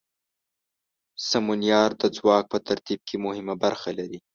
سمونیار 1.29 1.91
د 2.01 2.03
ځواک 2.17 2.45
په 2.53 2.57
ترتیب 2.67 2.99
کې 3.07 3.15
مهمه 3.25 3.55
برخه 3.63 3.89
لري. 3.99 4.19